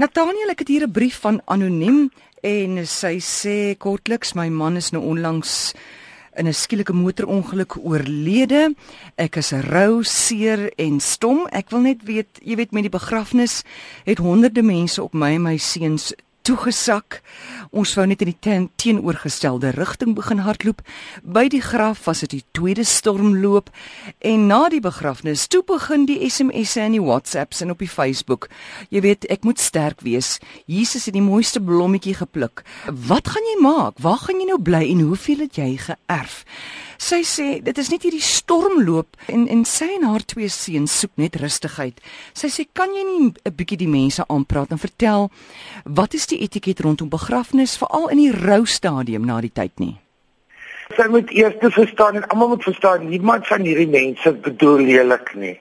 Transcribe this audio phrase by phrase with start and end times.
[0.00, 2.08] Nathaniel, ek het hier 'n brief van anoniem
[2.40, 5.74] en sy sê kortliks my man is nou onlangs
[6.36, 8.74] in 'n skielike motorongeluk oorlede.
[9.16, 11.46] Ek is rou, seer en stom.
[11.52, 13.62] Ek wil net weet, jy weet met die begrafnis
[14.04, 16.14] het honderde mense op my en my seuns
[16.50, 17.20] toegesak.
[17.70, 20.82] Ons wou net in die ten, teenoorgestelde rigting begin hardloop.
[21.22, 23.70] By die graf was dit die tweede stormloop
[24.26, 28.48] en na die begrafnis toe begin die SMS'e en die WhatsApps en op die Facebook.
[28.90, 30.38] Jy weet, ek moet sterk wees.
[30.66, 32.64] Jesus het die mooiste blommetjie gepluk.
[32.90, 34.02] Wat gaan jy maak?
[34.02, 36.42] Waar gaan jy nou bly en hoeveel het jy geërf?
[37.00, 41.14] Sy sê dit is net hierdie stormloop en en sy en haar twee seuns soek
[41.16, 41.96] net rustigheid.
[42.36, 45.30] Sy sê kan jy nie 'n bietjie die mense aanpraat en vertel
[45.84, 49.96] wat is die etiket rondom begrafnis veral in die rou stadium na die tyd nie?
[50.96, 55.56] Sy moet eers verstaan en almal moet verstaan niemand van hierdie mense bedoel lelik nie.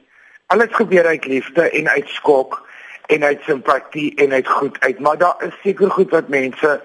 [0.47, 2.67] Alles gebeur uit liefde en uit skok
[3.07, 6.81] en uit simpatie en uit goed uit, maar daar is seker goed wat mense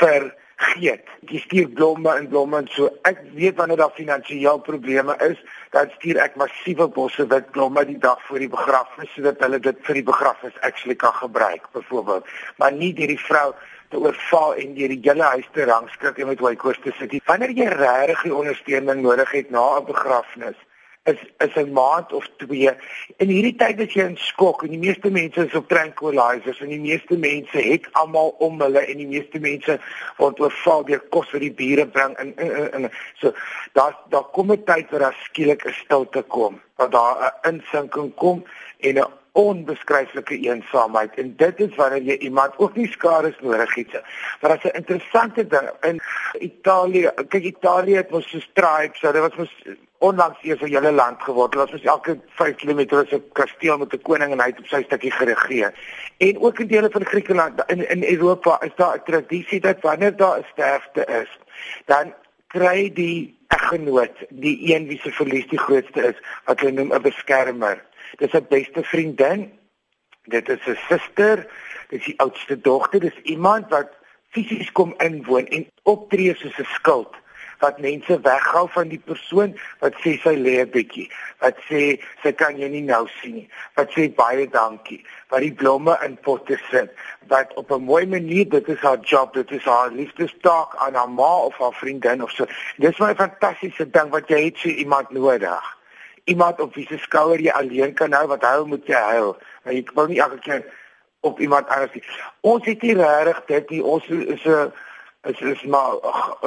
[0.00, 1.04] vir geet.
[1.28, 2.88] Jy stuur blomme en blomme en so.
[3.08, 5.40] Ek weet wanneer daar finansiële probleme is,
[5.74, 9.82] dan stuur ek massiewe bosse wit blomme die dag voor die begrafnis sodat hulle dit
[9.88, 12.30] vir die begrafnis actually kan gebruik, byvoorbeeld.
[12.56, 13.50] Maar nie deur die vrou
[13.90, 17.18] te oorval en deur die hele huis te rangskik en met hoe koste sit.
[17.28, 20.56] Wanneer jy regtig die ondersteuning nodig het na 'n begrafnis,
[21.06, 22.70] is is 'n maand of twee.
[23.16, 26.68] In hierdie tyd is jy in skok en die meeste mense is op tranquilizers en
[26.68, 29.78] die meeste mense het almal om hulle en die meeste mense
[30.16, 32.90] word oorval deur kos wat die bure bring in in, in, in
[33.20, 33.32] so
[33.72, 38.14] daar daar kom 'n tyd waar daar skielik 'n stilte kom, waar daar 'n insinking
[38.14, 38.44] kom
[38.80, 44.00] en 'n onbeskryflike eensaamheid en dit is wanneer jy iemand ook nie skare nodig het.
[44.40, 46.00] Maar as 'n interessante ding in
[46.40, 50.92] Italië, kyk Italië het mos so stripes, so dit was mos onlangs eers 'n hele
[50.92, 51.52] land geword.
[51.52, 54.66] Dit was mos elke 5 km 'n kasteel met 'n koning en hy het op
[54.66, 55.74] sy stukkie geregeer.
[56.16, 60.16] En ook in dele van Griekeland in in Europa is daar 'n tradisie dat wanneer
[60.16, 61.38] daar 'n sterfte is,
[61.84, 62.14] dan
[62.46, 67.02] kry die eggenoot, die een wie se verlies die grootste is, wat hulle noem 'n
[67.02, 67.85] beskermer.
[68.16, 69.52] Dis 'n beste vriendin.
[70.24, 71.46] Dit is 'n suster,
[71.88, 73.90] dis die oudste dogter, dis iemand wat
[74.28, 77.14] fisies kom inwoon en optree soos 'n skild
[77.58, 81.08] wat mense weghou van die persoon wat sê sy lê 'n bietjie,
[81.40, 85.52] wat sê sy kan jou nie nou sien nie, wat sê baie dankie, wat die
[85.52, 86.92] blomme in potte sit,
[87.28, 91.10] wat op 'n mooi manier dit is haar job, dit is haar liefdestaak aan haar
[91.10, 92.46] ma of haar vriendin of so.
[92.76, 95.76] Dis 'n fantastiese ding wat jy het so iemand nodig
[96.26, 99.36] iemand op wie se skouer jy alleen kan hou wat huil moet jy huil.
[99.62, 100.64] Maar jy wil nie elke keer
[101.26, 102.02] op iemand anders nie.
[102.40, 104.72] Ons het hier regtig dit hier ons is 'n
[105.30, 105.94] is is maar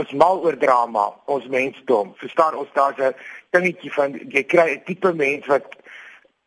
[0.03, 2.13] is mal oor drama ons mensdom.
[2.16, 3.16] Verstaan ons daar's 'n
[3.50, 5.67] dingetjie van jy kry 'n tipe mens wat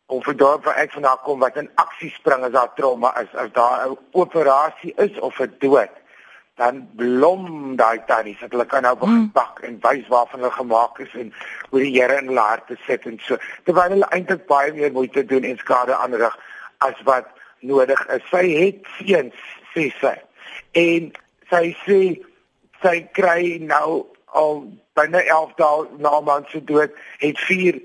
[0.05, 3.33] of vir dorp waar ek vandaan kom wat in aksie spring as daar trauma is,
[3.33, 6.02] as daar 'n operasie is of 'n dood
[6.61, 9.67] dan blom daai tannies dat hulle kan nou begin bak hmm.
[9.67, 11.31] en wys waarvan hulle gemaak is en
[11.69, 15.25] hoe die Here in hulle harte sit en so terwyl hulle eintlik baie meer moeite
[15.25, 16.37] doen en skade aanrig
[16.85, 17.31] as wat
[17.63, 18.23] nodig is.
[18.29, 20.13] Sy het seuns sê sy.
[20.77, 21.09] En
[21.49, 21.99] sy sê
[22.83, 24.03] sy kry nou
[24.37, 24.63] al
[24.97, 26.93] binne 11 dae na man se dood
[27.23, 27.79] het vier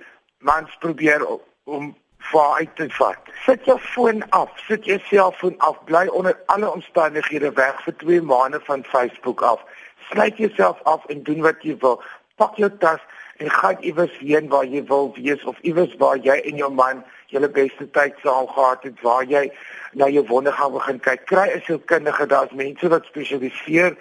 [0.44, 1.24] mans probeer
[1.64, 1.94] om
[2.30, 3.18] vaar uit te vat.
[3.44, 8.22] Sit jou foon af, sit jou selfoon af, bly onder alle omstandighede weg vir 2
[8.22, 9.64] maande van Facebook af.
[10.10, 12.02] Sluit jouself af en doen wat jy wil.
[12.36, 13.00] Pak jou tas
[13.38, 17.04] en gaan iewers heen waar jy wil wees of iewers waar jy en jou man
[17.26, 19.48] julle beste tyd saam gehad het, waar jy
[19.92, 21.26] na jou wonder gaan begin kyk.
[21.26, 23.96] Kry 'n sielkundige, daar's mense wat spesialiseer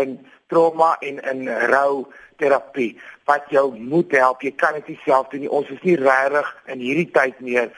[0.00, 0.18] in
[0.52, 2.06] trauma en in rou
[2.36, 2.92] terapie
[3.24, 4.42] wat jou moet help.
[4.42, 5.48] Jy kan dit self doen.
[5.48, 7.70] Ons is nie regtig in hierdie tyd meer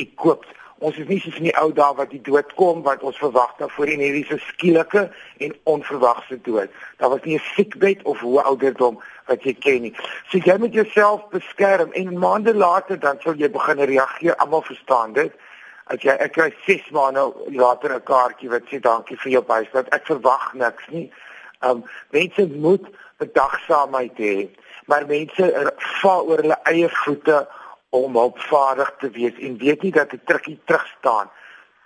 [0.00, 0.46] ekoop.
[0.84, 3.52] Ons is nie soos in die ou dae wat die dood kom wat ons verwag
[3.60, 5.04] daarvoor en hierdie se skielike
[5.46, 6.72] en onverwagse dood.
[6.98, 9.94] Daar was nie 'n siekbed of hoe ouderdom wat jy ken nie.
[10.28, 14.36] So jy moet jouself beskerm en maande later dan sal jy begin reageer.
[14.36, 15.32] Almal verstaan dit.
[15.86, 19.88] As jy ek kry 6 maande later 'n kaartjie wat sê dankie vir jou bystand.
[19.88, 21.12] Ek verwag niks nie.
[21.64, 22.86] Um mense moet
[23.22, 24.48] bedagsaamheid hê,
[24.86, 25.70] maar mense er,
[26.00, 27.44] val oor hulle eie voete
[27.94, 31.30] om hulpvaardig te wees en weet nie dat 'n trukkie terug staan.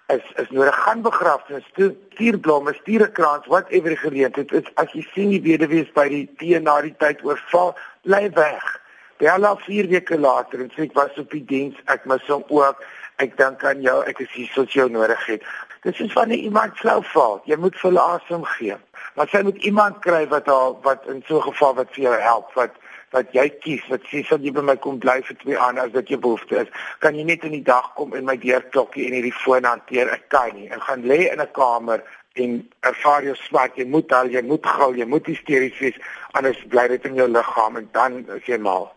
[0.07, 0.77] Is is nodig.
[0.85, 4.75] Gaan begrafnis toe stuur blomme stuur 'n krans whatever die geleentheid is.
[4.75, 8.81] As jy sien die weduwees by die tee na die tyd oorval bly weg.
[9.17, 12.45] Bel al 4 weke later en sê ek was op die diens ek mis hom
[12.49, 12.85] ook.
[13.17, 15.43] Ek dink aan jou ek is hier soos jou nodig het.
[15.83, 18.77] Dis is wanneer iemand flou val jy moet vir hulle asem gee
[19.19, 22.19] Maar sy moet iemand kry wat haar wat in so 'n geval wat vir jou
[22.23, 22.75] help wat
[23.11, 25.93] wat jy kies wat sê sal jy by my kom bly vir twee aande as
[25.93, 26.69] dit jou behoefte is?
[26.99, 30.13] Kan jy net in die dag kom en my deur klokkie en hierdie foon hanteer?
[30.13, 30.69] Ek kan nie.
[30.71, 34.67] En gaan lê in 'n kamer en ervaar jou swak jy moet al jy moet
[34.67, 35.99] gou jy moet hysteries wees
[36.33, 38.93] anders bly dit in jou liggaam en dan is jy mal.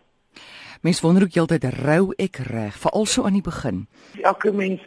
[0.80, 2.78] Mens wonder ook heeltyd rou ek reg?
[2.78, 3.86] Veral so aan die begin.
[4.22, 4.80] Elke mens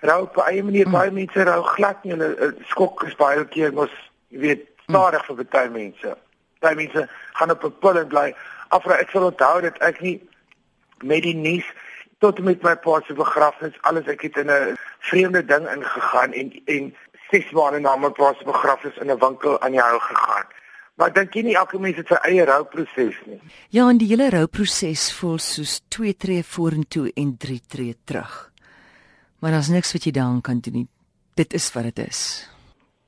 [0.00, 0.86] rou op eie manier.
[0.86, 0.92] Mm.
[0.92, 2.12] baie mense rou glad nie.
[2.12, 3.90] Hulle skok is baie keer mos
[4.28, 6.16] jy weet stadig vir baie mense
[6.60, 8.34] baie mense gaan op 'n punt bly
[8.68, 10.20] afra ek sal onthou dat ek nie
[11.02, 11.66] met die nuus
[12.18, 16.52] tot met my pa se begrafnis alles ek het in 'n vreemde ding ingegaan en
[16.64, 16.94] en
[17.30, 20.46] ses maande na my pa se begrafnis in 'n winkel aan die hou gegaan.
[20.94, 23.40] Maar dink jy nie elke mens het sy eie rouproses nie?
[23.68, 28.52] Ja, en die hele rouproses voel soos twee tree vorentoe en drie tree terug.
[29.38, 30.88] Maar daar's niks wat jy daaraan kan doen nie.
[31.34, 32.48] Dit is wat dit is.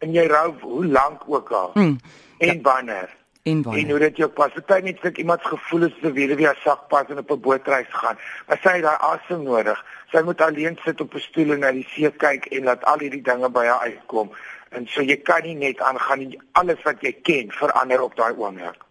[0.05, 1.71] En jy rou hoe lank ook al.
[1.75, 1.99] Hmm,
[2.39, 2.61] en ja.
[2.63, 3.09] wanneer?
[3.43, 3.85] En wanneer?
[3.85, 4.53] En hoe dit jou pas.
[4.53, 7.41] Party net vir iemand gevoel is te weet wie hy sak pas en op 'n
[7.47, 8.19] bootreis gaan.
[8.47, 9.85] Maar sy het daai asem nodig.
[10.13, 12.99] Sy moet alleen sit op 'n stoel en na die see kyk en laat al
[12.99, 14.31] hierdie dinge by haar uitkom.
[14.69, 16.41] En so jy kan nie net aangaan nie.
[16.53, 18.84] Alles wat jy ken verander op daai oomblik.